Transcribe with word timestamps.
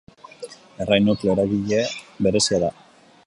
Errai 0.85 0.97
nukleo 1.03 1.35
eragile 1.37 1.83
berezia 2.29 2.61
da. 2.67 2.73